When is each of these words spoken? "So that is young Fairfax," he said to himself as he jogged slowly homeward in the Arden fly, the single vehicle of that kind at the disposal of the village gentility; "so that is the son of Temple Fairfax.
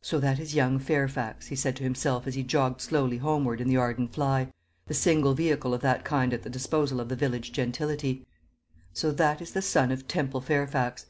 "So 0.00 0.20
that 0.20 0.38
is 0.38 0.54
young 0.54 0.78
Fairfax," 0.78 1.48
he 1.48 1.56
said 1.56 1.74
to 1.74 1.82
himself 1.82 2.28
as 2.28 2.36
he 2.36 2.44
jogged 2.44 2.80
slowly 2.80 3.16
homeward 3.16 3.60
in 3.60 3.66
the 3.66 3.76
Arden 3.78 4.06
fly, 4.06 4.52
the 4.86 4.94
single 4.94 5.34
vehicle 5.34 5.74
of 5.74 5.80
that 5.80 6.04
kind 6.04 6.32
at 6.32 6.44
the 6.44 6.48
disposal 6.50 7.00
of 7.00 7.08
the 7.08 7.16
village 7.16 7.50
gentility; 7.50 8.28
"so 8.92 9.10
that 9.10 9.42
is 9.42 9.50
the 9.50 9.60
son 9.60 9.90
of 9.90 10.06
Temple 10.06 10.40
Fairfax. 10.40 11.06